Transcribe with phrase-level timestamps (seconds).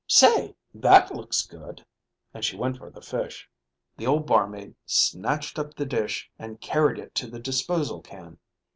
[0.07, 1.85] Say, that looks good,"
[2.33, 3.47] and she went for the fish.
[3.97, 8.39] The old barmaid snatched up the dish and carried it to the disposal can.